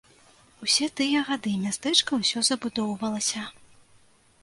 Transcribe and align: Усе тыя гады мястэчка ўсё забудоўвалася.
Усе 0.67 0.87
тыя 1.01 1.19
гады 1.27 1.53
мястэчка 1.67 2.11
ўсё 2.23 2.45
забудоўвалася. 2.51 3.49